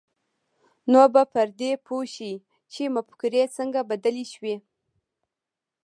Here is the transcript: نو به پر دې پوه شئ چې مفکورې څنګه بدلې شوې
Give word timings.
نو 0.91 1.01
به 1.13 1.23
پر 1.33 1.47
دې 1.59 1.71
پوه 1.85 2.05
شئ 2.15 2.33
چې 2.73 2.93
مفکورې 2.95 3.43
څنګه 3.57 3.79
بدلې 3.89 4.25
شوې 4.33 4.55